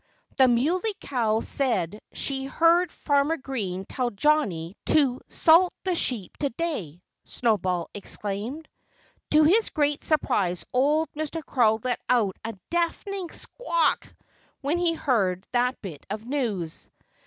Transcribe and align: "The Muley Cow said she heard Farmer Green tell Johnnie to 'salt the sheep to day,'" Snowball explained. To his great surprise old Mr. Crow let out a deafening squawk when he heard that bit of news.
"The 0.37 0.47
Muley 0.47 0.95
Cow 0.99 1.41
said 1.41 2.01
she 2.11 2.45
heard 2.45 2.91
Farmer 2.91 3.37
Green 3.37 3.85
tell 3.85 4.09
Johnnie 4.09 4.75
to 4.87 5.21
'salt 5.27 5.75
the 5.83 5.93
sheep 5.93 6.35
to 6.37 6.49
day,'" 6.49 7.03
Snowball 7.25 7.87
explained. 7.93 8.67
To 9.29 9.43
his 9.43 9.69
great 9.69 10.03
surprise 10.03 10.65
old 10.73 11.11
Mr. 11.11 11.45
Crow 11.45 11.79
let 11.83 11.99
out 12.09 12.35
a 12.43 12.57
deafening 12.71 13.29
squawk 13.29 14.11
when 14.61 14.79
he 14.79 14.93
heard 14.95 15.45
that 15.51 15.79
bit 15.83 16.03
of 16.09 16.25
news. 16.25 16.89